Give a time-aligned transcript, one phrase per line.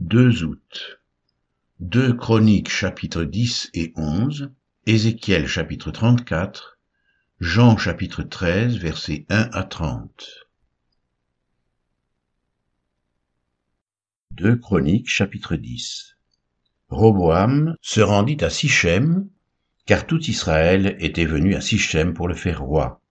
[0.00, 0.98] 2 août.
[1.80, 4.50] 2 Chroniques chapitres 10 et 11,
[4.86, 6.78] Ézéchiel chapitre 34,
[7.38, 10.46] Jean chapitre 13 versets 1 à 30.
[14.30, 16.16] 2 Chroniques chapitre 10
[16.88, 19.28] Roboam se rendit à Sichem,
[19.84, 23.02] car tout Israël était venu à Sichem pour le faire roi.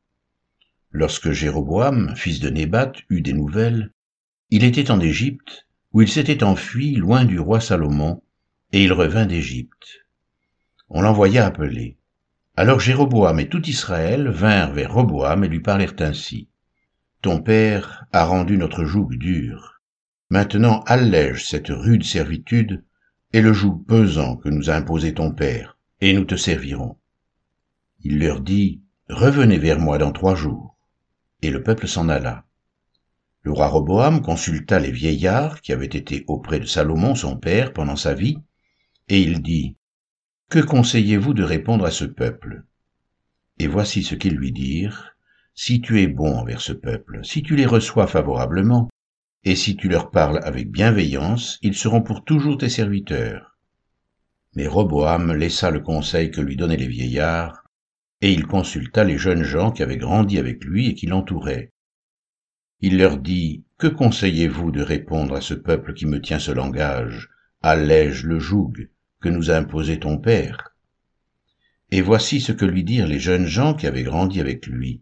[0.90, 3.94] Lorsque Jéroboam, fils de Nébat, eut des nouvelles,
[4.50, 8.22] il était en Égypte, où il s'était enfui loin du roi Salomon,
[8.72, 10.06] et il revint d'Égypte.
[10.90, 11.98] On l'envoya appeler.
[12.56, 16.50] Alors Jéroboam et tout Israël vinrent vers Roboam et lui parlèrent ainsi.
[17.22, 19.82] Ton père a rendu notre joug dur.
[20.30, 22.84] Maintenant allège cette rude servitude
[23.34, 26.98] et le joug pesant que nous a imposé ton père, et nous te servirons.
[28.02, 30.78] Il leur dit, Revenez vers moi dans trois jours.
[31.42, 32.46] Et le peuple s'en alla.
[33.42, 37.96] Le roi Roboam consulta les vieillards qui avaient été auprès de Salomon son père pendant
[37.96, 38.38] sa vie,
[39.08, 39.78] et il dit,
[40.50, 42.64] Que conseillez-vous de répondre à ce peuple?
[43.58, 45.16] Et voici ce qu'ils lui dirent,
[45.54, 48.90] Si tu es bon envers ce peuple, si tu les reçois favorablement,
[49.46, 53.58] et si tu leur parles avec bienveillance, ils seront pour toujours tes serviteurs.
[54.56, 57.64] Mais Roboam laissa le conseil que lui donnaient les vieillards,
[58.20, 61.72] et il consulta les jeunes gens qui avaient grandi avec lui et qui l'entouraient.
[62.82, 67.30] Il leur dit, Que conseillez-vous de répondre à ce peuple qui me tient ce langage?
[67.62, 68.74] Allège le joug
[69.20, 70.76] que nous a imposé ton père.
[71.92, 75.02] Et voici ce que lui dirent les jeunes gens qui avaient grandi avec lui.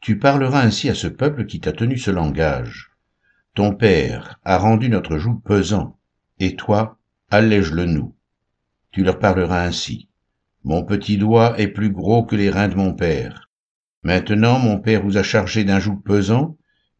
[0.00, 2.92] Tu parleras ainsi à ce peuple qui t'a tenu ce langage.
[3.54, 5.98] Ton père a rendu notre joug pesant,
[6.38, 6.98] et toi,
[7.30, 8.14] allège-le nous.
[8.90, 10.08] Tu leur parleras ainsi.
[10.64, 13.50] Mon petit doigt est plus gros que les reins de mon père.
[14.02, 16.56] Maintenant mon père vous a chargé d'un joug pesant,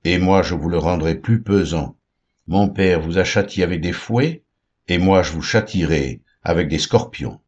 [0.07, 1.99] et moi je vous le rendrai plus pesant.
[2.47, 4.45] Mon père vous a châtié avec des fouets,
[4.87, 7.41] et moi je vous châtierai avec des scorpions.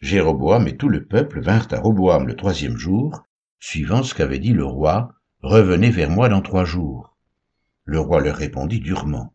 [0.00, 3.22] Jéroboam et tout le peuple vinrent à Roboam le troisième jour,
[3.60, 7.16] suivant ce qu'avait dit le roi, Revenez vers moi dans trois jours.
[7.84, 9.32] Le roi leur répondit durement.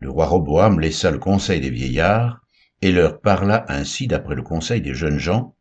[0.00, 2.42] Le roi Roboam laissa le conseil des vieillards,
[2.82, 5.54] et leur parla ainsi d'après le conseil des jeunes gens.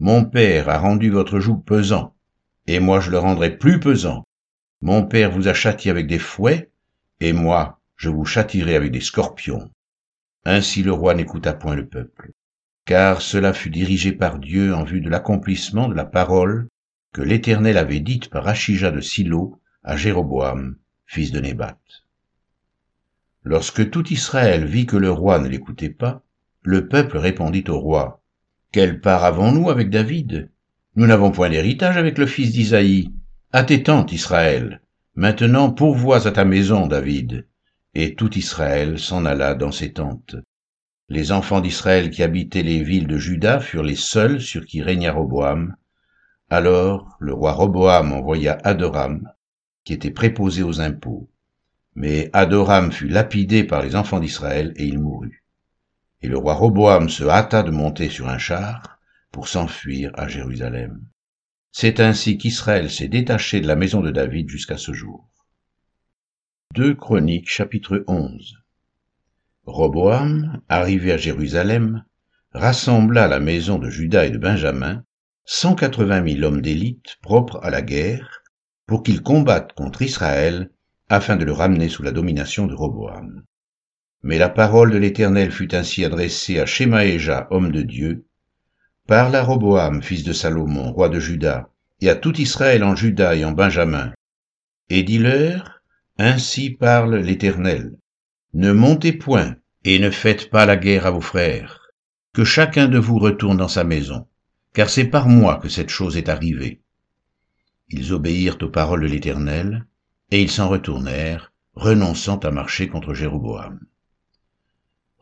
[0.00, 2.14] Mon père a rendu votre joug pesant,
[2.66, 4.25] et moi je le rendrai plus pesant.
[4.86, 6.70] Mon père vous a châtié avec des fouets,
[7.18, 9.68] et moi, je vous châtierai avec des scorpions.
[10.44, 12.30] Ainsi le roi n'écouta point le peuple,
[12.84, 16.68] car cela fut dirigé par Dieu en vue de l'accomplissement de la parole
[17.12, 21.80] que l'Éternel avait dite par Achija de Silo à Jéroboam, fils de Nébat.
[23.42, 26.22] Lorsque tout Israël vit que le roi ne l'écoutait pas,
[26.62, 28.22] le peuple répondit au roi,
[28.70, 30.48] Quelle part avons-nous avec David?
[30.94, 33.10] Nous n'avons point d'héritage avec le fils d'Isaïe,
[33.56, 34.82] à tes tentes, Israël.
[35.14, 37.46] Maintenant pourvois à ta maison, David.
[37.94, 40.36] Et tout Israël s'en alla dans ses tentes.
[41.08, 45.10] Les enfants d'Israël qui habitaient les villes de Juda furent les seuls sur qui régna
[45.10, 45.74] Roboam.
[46.50, 49.26] Alors le roi Roboam envoya Adoram,
[49.84, 51.30] qui était préposé aux impôts.
[51.94, 55.44] Mais Adoram fut lapidé par les enfants d'Israël et il mourut.
[56.20, 58.98] Et le roi Roboam se hâta de monter sur un char
[59.32, 61.00] pour s'enfuir à Jérusalem.
[61.72, 65.28] C'est ainsi qu'Israël s'est détaché de la maison de David jusqu'à ce jour.
[66.74, 68.58] 2 Chroniques chapitre 11
[69.66, 72.04] Roboam, arrivé à Jérusalem,
[72.52, 75.04] rassembla la maison de Juda et de Benjamin,
[75.44, 78.42] cent quatre-vingt mille hommes d'élite propres à la guerre,
[78.86, 80.70] pour qu'ils combattent contre Israël,
[81.08, 83.44] afin de le ramener sous la domination de Roboam.
[84.22, 88.25] Mais la parole de l'Éternel fut ainsi adressée à Shemaéja, homme de Dieu,
[89.06, 93.36] Parle à Roboam, fils de Salomon, roi de Juda, et à tout Israël en Juda
[93.36, 94.12] et en Benjamin,
[94.88, 95.82] et dis-leur,
[96.18, 97.96] Ainsi parle l'Éternel.
[98.54, 101.92] Ne montez point, et ne faites pas la guerre à vos frères,
[102.32, 104.26] que chacun de vous retourne dans sa maison,
[104.72, 106.80] car c'est par moi que cette chose est arrivée.
[107.88, 109.86] Ils obéirent aux paroles de l'Éternel,
[110.30, 113.78] et ils s'en retournèrent, renonçant à marcher contre Jéroboam.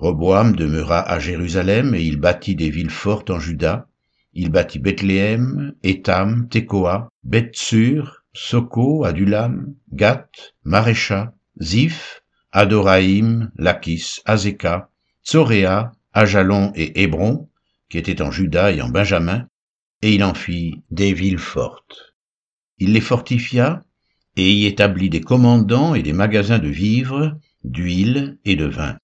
[0.04, 3.88] Roboam demeura à Jérusalem et il bâtit des villes fortes en Juda.
[4.34, 12.22] Il bâtit Bethléem, Étam, Tekoa, Bethsur, Soko, Adulam, Gath, Marécha, Ziph,
[12.52, 14.90] Adoraïm, Lachis, Azeka,
[15.24, 17.48] Tsoréa, Ajalon et Hébron,
[17.88, 19.48] qui étaient en Juda et en Benjamin,
[20.02, 22.14] et il en fit des villes fortes.
[22.76, 23.82] Il les fortifia
[24.36, 28.98] et y établit des commandants et des magasins de vivres, d'huile et de vin.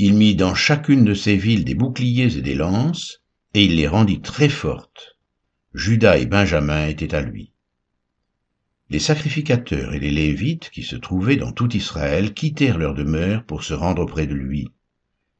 [0.00, 3.20] Il mit dans chacune de ces villes des boucliers et des lances,
[3.52, 5.18] et il les rendit très fortes.
[5.74, 7.52] Judas et Benjamin étaient à lui.
[8.90, 13.64] les sacrificateurs et les Lévites qui se trouvaient dans tout Israël quittèrent leur demeure pour
[13.64, 14.68] se rendre auprès de lui.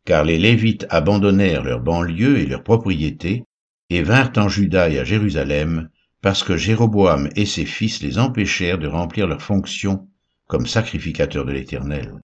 [0.04, 3.44] Car les Lévites abandonnèrent leurs banlieues et leurs propriétés
[3.90, 5.88] et vinrent en Juda et à Jérusalem
[6.20, 10.08] parce que Jéroboam et ses fils les empêchèrent de remplir leurs fonctions
[10.48, 12.20] comme sacrificateurs de l'Éternel.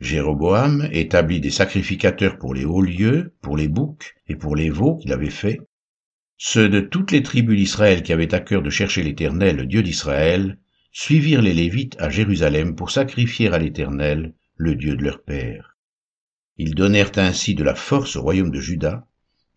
[0.00, 4.96] Jéroboam établit des sacrificateurs pour les hauts lieux, pour les boucs et pour les veaux
[4.96, 5.60] qu'il avait faits,
[6.36, 9.82] ceux de toutes les tribus d'Israël qui avaient à cœur de chercher l'Éternel, le Dieu
[9.82, 10.58] d'Israël,
[10.90, 15.76] suivirent les Lévites à Jérusalem pour sacrifier à l'Éternel, le Dieu de leur père.
[16.56, 19.06] Ils donnèrent ainsi de la force au royaume de Juda,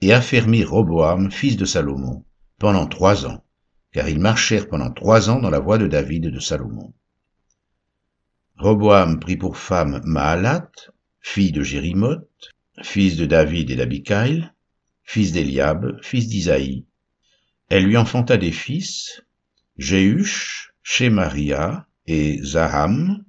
[0.02, 2.26] et affermirent Roboam, fils de Salomon,
[2.60, 3.44] pendant trois ans,
[3.92, 6.94] car ils marchèrent pendant trois ans dans la voie de David et de Salomon.
[8.58, 10.72] Roboam prit pour femme Maalat,
[11.22, 12.28] fille de Jérimoth,
[12.82, 14.52] fils de David et d'Abicaïl,
[15.04, 16.88] fils d'Eliab, fils d'Isaïe.
[17.70, 19.22] Elle lui enfanta des fils,
[19.78, 23.24] Jéhush, Shemaria et Zaham.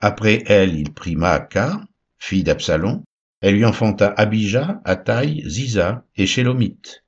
[0.00, 1.80] Après elle, il prit Maaka,
[2.18, 3.04] fille d'Absalom.
[3.40, 7.04] Elle lui enfanta Abijah, Ataï, Ziza et Shélomite.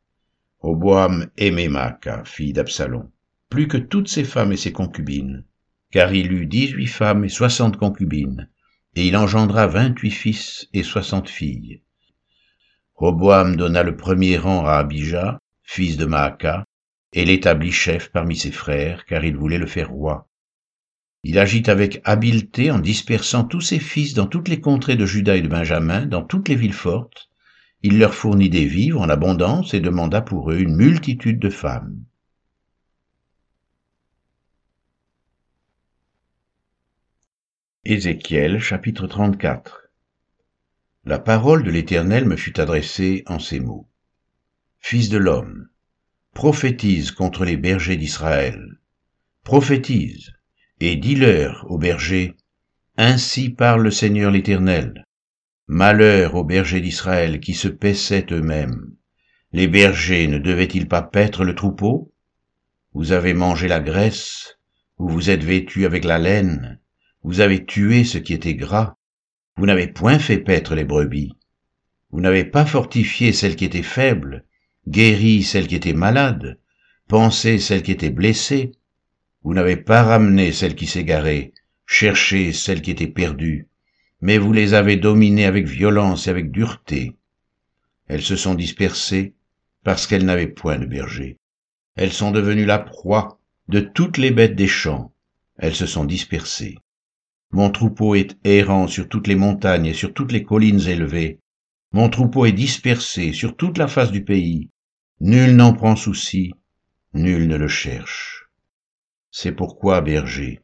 [0.61, 3.11] Roboam aimait Maaka, fille d'Absalom,
[3.51, 5.45] plus que toutes ses femmes et ses concubines,
[5.91, 8.49] car il eut dix-huit femmes et soixante concubines,
[8.95, 11.83] et il engendra vingt-huit fils et soixante filles.
[12.95, 16.65] Roboam donna le premier rang à Abijah, fils de Maaka,
[17.13, 20.29] et l'établit chef parmi ses frères, car il voulait le faire roi.
[21.25, 25.37] Il agit avec habileté en dispersant tous ses fils dans toutes les contrées de Juda
[25.37, 27.29] et de Benjamin, dans toutes les villes fortes.
[27.83, 32.05] Il leur fournit des vivres en abondance et demanda pour eux une multitude de femmes.
[37.91, 39.89] Ézéchiel chapitre 34
[41.07, 43.89] la parole de l'Éternel me fut adressée en ces mots.
[44.79, 45.71] Fils de l'homme,
[46.35, 48.79] prophétise contre les bergers d'Israël.
[49.43, 50.35] Prophétise,
[50.81, 52.37] et dis-leur aux bergers,
[52.99, 55.07] Ainsi parle le Seigneur l'Éternel.
[55.67, 58.95] Malheur aux bergers d'Israël qui se paissaient eux-mêmes.
[59.53, 62.13] Les bergers ne devaient-ils pas paître le troupeau?
[62.93, 64.59] Vous avez mangé la graisse,
[64.99, 66.79] vous vous êtes vêtus avec la laine,
[67.23, 68.97] vous avez tué ce qui était gras,
[69.57, 71.37] vous n'avez point fait paître les brebis.
[72.11, 74.45] Vous n'avez pas fortifié celle qui était faible,
[74.87, 76.59] guéri celle qui était malade,
[77.09, 78.73] pensé celle qui était blessée.
[79.43, 81.53] Vous n'avez pas ramené celle qui s'égarait,
[81.87, 83.69] cherché celle qui était perdue,
[84.21, 87.17] mais vous les avez dominées avec violence et avec dureté.
[88.07, 89.35] Elles se sont dispersées
[89.85, 91.39] parce qu'elles n'avaient point de berger.
[91.97, 95.13] Elles sont devenues la proie de toutes les bêtes des champs.
[95.59, 96.79] Elles se sont dispersées.
[97.51, 101.41] Mon troupeau est errant sur toutes les montagnes et sur toutes les collines élevées.
[101.93, 104.69] Mon troupeau est dispersé sur toute la face du pays.
[105.21, 106.53] Nul n'en prend souci,
[107.15, 108.49] nul ne le cherche.
[109.31, 110.61] C'est pourquoi, berger,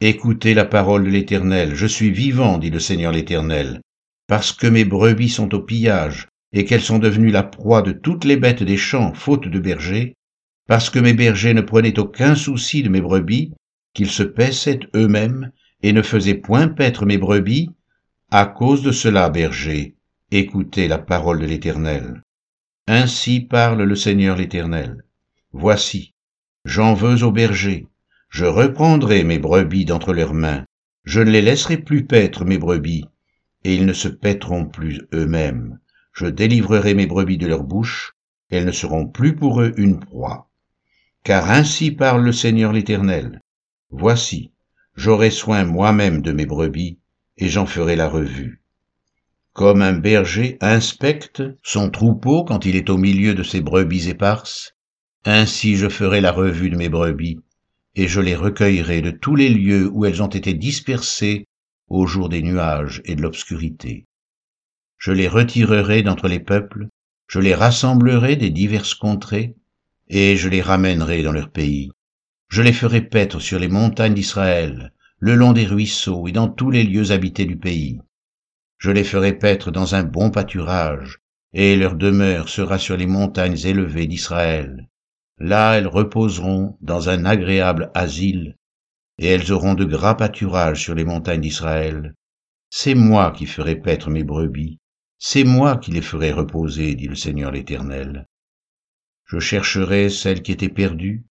[0.00, 1.74] écoutez la parole de l'Éternel.
[1.74, 3.80] Je suis vivant, dit le Seigneur l'Éternel,
[4.26, 8.24] parce que mes brebis sont au pillage et qu'elles sont devenues la proie de toutes
[8.24, 10.14] les bêtes des champs, faute de berger,
[10.66, 13.52] parce que mes bergers ne prenaient aucun souci de mes brebis,
[13.92, 15.52] qu'ils se paissaient eux-mêmes
[15.84, 17.68] et ne faisais point paître mes brebis,
[18.30, 19.96] à cause de cela, berger,
[20.30, 22.22] écoutez la parole de l'Éternel.
[22.86, 25.04] Ainsi parle le Seigneur l'Éternel.
[25.52, 26.14] Voici,
[26.64, 27.86] j'en veux aux bergers,
[28.30, 30.64] je reprendrai mes brebis d'entre leurs mains,
[31.04, 33.04] je ne les laisserai plus paître mes brebis,
[33.64, 35.78] et ils ne se paîtront plus eux-mêmes.
[36.14, 38.14] Je délivrerai mes brebis de leur bouche,
[38.48, 40.48] elles ne seront plus pour eux une proie.
[41.24, 43.42] Car ainsi parle le Seigneur l'Éternel.
[43.90, 44.53] Voici,
[44.96, 46.98] j'aurai soin moi-même de mes brebis,
[47.36, 48.62] et j'en ferai la revue.
[49.52, 54.74] Comme un berger inspecte son troupeau quand il est au milieu de ses brebis éparses,
[55.24, 57.40] ainsi je ferai la revue de mes brebis,
[57.94, 61.46] et je les recueillerai de tous les lieux où elles ont été dispersées
[61.88, 64.06] au jour des nuages et de l'obscurité.
[64.98, 66.88] Je les retirerai d'entre les peuples,
[67.26, 69.54] je les rassemblerai des diverses contrées,
[70.08, 71.90] et je les ramènerai dans leur pays.
[72.54, 76.70] Je les ferai paître sur les montagnes d'Israël, le long des ruisseaux et dans tous
[76.70, 78.00] les lieux habités du pays.
[78.78, 81.18] Je les ferai paître dans un bon pâturage,
[81.52, 84.88] et leur demeure sera sur les montagnes élevées d'Israël.
[85.38, 88.56] Là elles reposeront dans un agréable asile,
[89.18, 92.14] et elles auront de gras pâturages sur les montagnes d'Israël.
[92.70, 94.78] C'est moi qui ferai paître mes brebis,
[95.18, 98.28] c'est moi qui les ferai reposer, dit le Seigneur l'Éternel.
[99.24, 101.24] Je chercherai celle qui était perdue,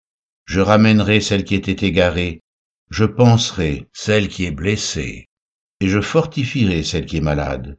[0.46, 2.42] je ramènerai celle qui était égarée,
[2.90, 5.28] je penserai celle qui est blessée,
[5.80, 7.78] et je fortifierai celle qui est malade.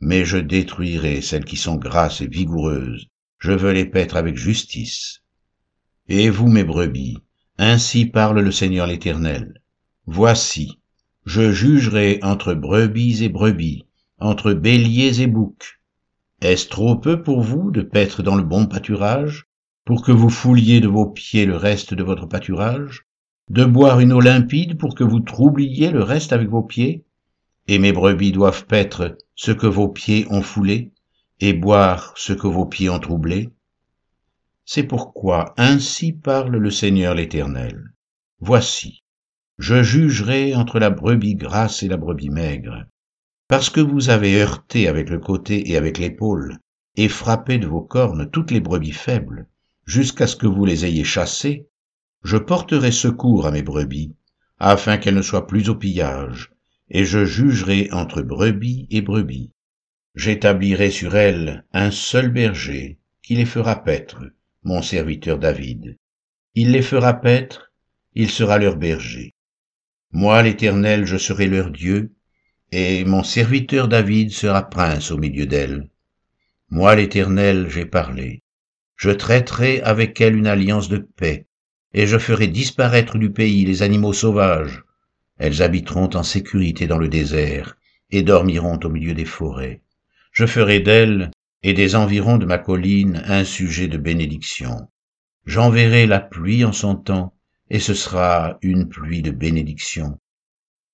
[0.00, 3.06] Mais je détruirai celles qui sont grasses et vigoureuses,
[3.38, 5.22] je veux les paître avec justice.
[6.08, 7.18] Et vous, mes brebis,
[7.58, 9.62] Ainsi parle le Seigneur l'Éternel.
[10.04, 10.78] Voici,
[11.24, 13.86] je jugerai entre brebis et brebis,
[14.18, 15.80] entre béliers et boucs.
[16.42, 19.46] Est-ce trop peu pour vous de paître dans le bon pâturage,
[19.86, 23.06] pour que vous fouliez de vos pieds le reste de votre pâturage,
[23.48, 27.04] de boire une eau limpide pour que vous troubliez le reste avec vos pieds
[27.68, 30.92] Et mes brebis doivent paître ce que vos pieds ont foulé,
[31.38, 33.50] et boire ce que vos pieds ont troublé
[34.64, 37.92] C'est pourquoi ainsi parle le Seigneur l'Éternel.
[38.40, 39.04] Voici,
[39.56, 42.86] je jugerai entre la brebis grasse et la brebis maigre.
[43.46, 46.58] Parce que vous avez heurté avec le côté et avec l'épaule,
[46.96, 49.46] et frappé de vos cornes toutes les brebis faibles,
[49.86, 51.68] jusqu'à ce que vous les ayez chassées,
[52.22, 54.14] je porterai secours à mes brebis,
[54.58, 56.52] afin qu'elles ne soient plus au pillage,
[56.90, 59.52] et je jugerai entre brebis et brebis.
[60.14, 64.22] J'établirai sur elles un seul berger, qui les fera paître,
[64.64, 65.96] mon serviteur David.
[66.54, 67.72] Il les fera paître,
[68.14, 69.34] il sera leur berger.
[70.10, 72.14] Moi, l'Éternel, je serai leur Dieu,
[72.72, 75.88] et mon serviteur David sera prince au milieu d'elles.
[76.70, 78.42] Moi, l'Éternel, j'ai parlé.
[78.96, 81.46] Je traiterai avec elles une alliance de paix,
[81.92, 84.82] et je ferai disparaître du pays les animaux sauvages.
[85.38, 87.76] Elles habiteront en sécurité dans le désert,
[88.10, 89.82] et dormiront au milieu des forêts.
[90.32, 91.30] Je ferai d'elles
[91.62, 94.88] et des environs de ma colline un sujet de bénédiction.
[95.44, 97.34] J'enverrai la pluie en son temps,
[97.68, 100.18] et ce sera une pluie de bénédiction.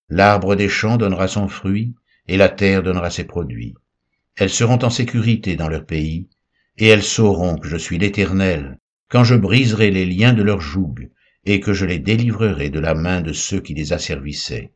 [0.08, 1.94] L'arbre des champs donnera son fruit,
[2.26, 3.74] et la terre donnera ses produits.
[4.36, 6.28] Elles seront en sécurité dans leur pays,
[6.82, 8.76] et elles sauront que je suis l'Éternel,
[9.08, 11.12] quand je briserai les liens de leur joug,
[11.44, 14.72] et que je les délivrerai de la main de ceux qui les asservissaient.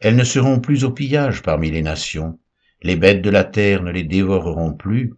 [0.00, 2.40] Elles ne seront plus au pillage parmi les nations,
[2.82, 5.14] les bêtes de la terre ne les dévoreront plus,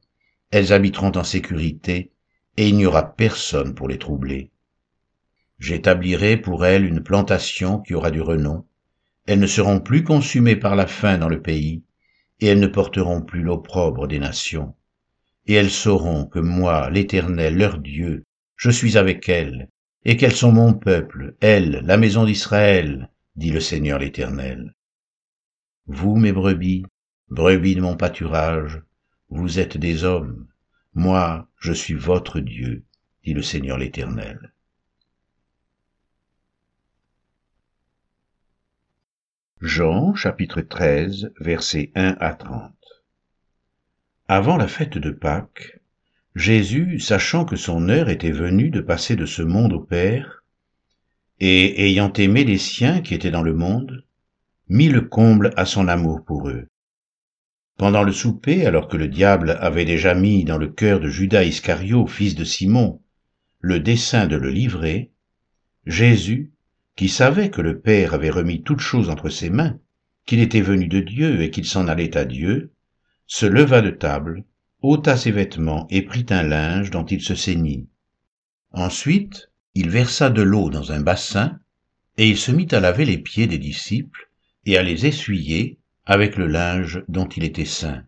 [0.51, 2.13] elles habiteront en sécurité,
[2.59, 4.51] et il n'y aura personne pour les troubler.
[5.59, 8.67] J'établirai pour elles une plantation qui aura du renom,
[9.25, 11.83] elles ne seront plus consumées par la faim dans le pays,
[12.41, 14.75] et elles ne porteront plus l'opprobre des nations
[15.49, 18.25] et elles sauront que moi, l'Éternel, leur Dieu,
[18.57, 19.71] je suis avec elles,
[20.05, 24.75] et qu'elles sont mon peuple, elles, la maison d'Israël, dit le Seigneur l'Éternel.
[25.87, 26.85] Vous, mes brebis,
[27.31, 28.83] brebis de mon pâturage,
[29.31, 30.47] vous êtes des hommes,
[30.93, 32.85] moi, je suis votre Dieu,
[33.25, 34.53] dit le Seigneur l'Éternel.
[39.61, 42.78] Jean chapitre 13 versets 1 à 30
[44.31, 45.81] avant la fête de Pâques,
[46.35, 50.45] Jésus, sachant que son heure était venue de passer de ce monde au Père,
[51.41, 54.05] et ayant aimé les siens qui étaient dans le monde,
[54.69, 56.69] mit le comble à son amour pour eux.
[57.79, 61.45] Pendant le souper, alors que le diable avait déjà mis dans le cœur de Judas
[61.45, 63.01] Iscario, fils de Simon,
[63.61, 65.11] le dessein de le livrer,
[65.87, 66.53] Jésus,
[66.97, 69.79] qui savait que le Père avait remis toutes choses entre ses mains,
[70.27, 72.73] qu'il était venu de Dieu et qu'il s'en allait à Dieu,
[73.29, 74.43] se leva de table,
[74.81, 77.87] ôta ses vêtements et prit un linge dont il se ceignit.
[78.73, 81.61] Ensuite, il versa de l'eau dans un bassin,
[82.17, 84.31] et il se mit à laver les pieds des disciples
[84.65, 88.03] et à les essuyer avec le linge dont il était saint.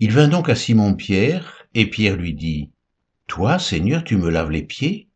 [0.00, 2.70] Il vint donc à Simon-Pierre, et Pierre lui dit,
[3.28, 5.08] Toi, Seigneur, tu me laves les pieds?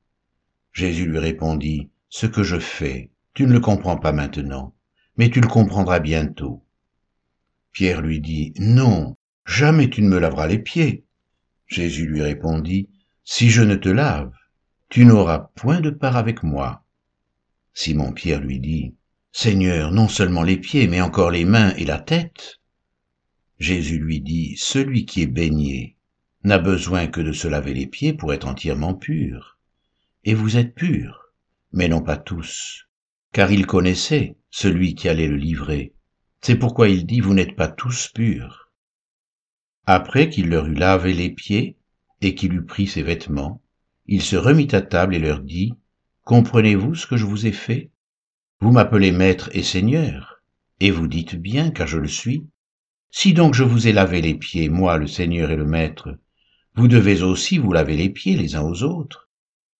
[0.72, 4.74] Jésus lui répondit, Ce que je fais, tu ne le comprends pas maintenant,
[5.16, 6.62] mais tu le comprendras bientôt.
[7.76, 11.04] Pierre lui dit, Non, jamais tu ne me laveras les pieds.
[11.66, 12.88] Jésus lui répondit,
[13.22, 14.32] Si je ne te lave,
[14.88, 16.86] tu n'auras point de part avec moi.
[17.74, 18.94] Simon-Pierre lui dit,
[19.30, 22.62] Seigneur, non seulement les pieds, mais encore les mains et la tête.
[23.58, 25.98] Jésus lui dit, Celui qui est baigné
[26.44, 29.58] n'a besoin que de se laver les pieds pour être entièrement pur.
[30.24, 31.34] Et vous êtes purs,
[31.72, 32.86] mais non pas tous,
[33.34, 35.92] car il connaissait celui qui allait le livrer.
[36.40, 38.70] C'est pourquoi il dit, vous n'êtes pas tous purs.
[39.86, 41.76] Après qu'il leur eut lavé les pieds
[42.20, 43.62] et qu'il eut pris ses vêtements,
[44.06, 45.74] il se remit à table et leur dit,
[46.24, 47.90] Comprenez-vous ce que je vous ai fait?
[48.60, 50.42] Vous m'appelez maître et seigneur,
[50.80, 52.46] et vous dites bien, car je le suis.
[53.10, 56.18] Si donc je vous ai lavé les pieds, moi le seigneur et le maître,
[56.74, 59.30] vous devez aussi vous laver les pieds les uns aux autres,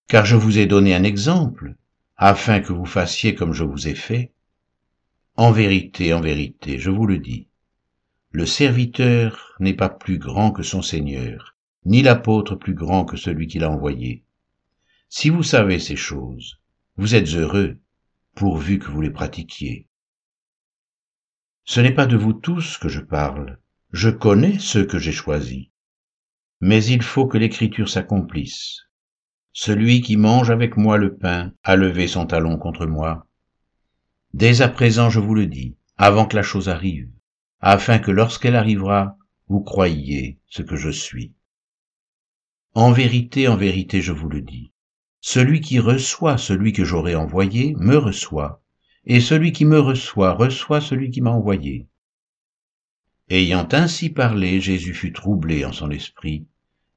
[0.07, 1.75] car je vous ai donné un exemple,
[2.15, 4.31] afin que vous fassiez comme je vous ai fait.
[5.39, 7.47] En vérité, en vérité, je vous le dis,
[8.31, 13.45] le serviteur n'est pas plus grand que son Seigneur, ni l'apôtre plus grand que celui
[13.45, 14.23] qui l'a envoyé.
[15.09, 16.59] Si vous savez ces choses,
[16.95, 17.77] vous êtes heureux,
[18.33, 19.87] pourvu que vous les pratiquiez.
[21.65, 23.59] Ce n'est pas de vous tous que je parle,
[23.91, 25.67] je connais ceux que j'ai choisis.
[26.61, 28.87] Mais il faut que l'écriture s'accomplisse.
[29.53, 33.26] celui qui mange avec moi le pain a levé son talon contre moi.
[34.33, 37.09] Dès à présent je vous le dis, avant que la chose arrive,
[37.59, 39.17] afin que lorsqu'elle arrivera,
[39.47, 41.33] vous croyiez ce que je suis.
[42.73, 44.71] En vérité, en vérité, je vous le dis,
[45.21, 48.61] celui qui reçoit celui que j'aurai envoyé me reçoit,
[49.05, 51.87] et celui qui me reçoit reçoit celui qui m'a envoyé.
[53.29, 56.45] Ayant ainsi parlé, Jésus fut troublé en son esprit,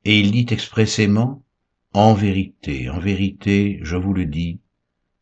[0.04, 1.44] et il dit expressément,
[1.92, 4.60] En vérité, en vérité, je vous le dis,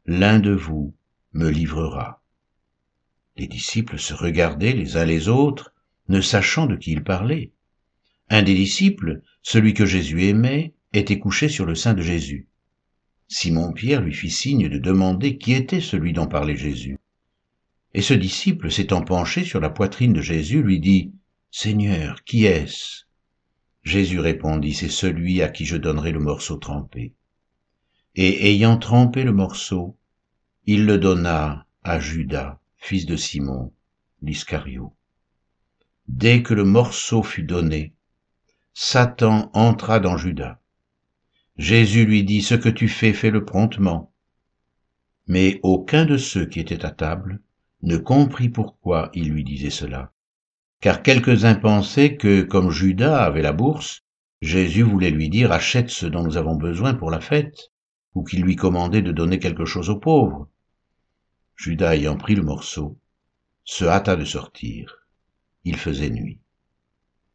[0.05, 0.95] l'un de vous
[1.38, 2.21] me livrera.
[3.37, 5.73] Les disciples se regardaient les uns les autres,
[6.09, 7.52] ne sachant de qui il parlait.
[8.28, 12.49] Un des disciples, celui que Jésus aimait, était couché sur le sein de Jésus.
[13.28, 16.99] Simon-Pierre lui fit signe de demander qui était celui dont parlait Jésus.
[17.95, 21.12] Et ce disciple, s'étant penché sur la poitrine de Jésus, lui dit,
[21.52, 23.04] Seigneur, qui est-ce?
[23.85, 27.14] Jésus répondit, C'est celui à qui je donnerai le morceau trempé.
[28.16, 29.97] Et ayant trempé le morceau,
[30.71, 33.73] il le donna à Judas, fils de Simon,
[34.21, 34.93] l'Iscario.
[36.09, 37.95] Dès que le morceau fut donné,
[38.75, 40.59] Satan entra dans Judas.
[41.57, 44.13] Jésus lui dit, Ce que tu fais, fais-le promptement.
[45.27, 47.41] Mais aucun de ceux qui étaient à table
[47.81, 50.13] ne comprit pourquoi il lui disait cela.
[50.83, 54.03] Car quelques-uns pensaient que, comme Judas avait la bourse,
[54.43, 57.71] Jésus voulait lui dire achète ce dont nous avons besoin pour la fête,
[58.15, 60.47] ou qu'il lui commandait de donner quelque chose aux pauvres.
[61.59, 63.00] Judas ayant pris le morceau,
[63.65, 65.09] se hâta de sortir.
[65.65, 66.38] Il faisait nuit.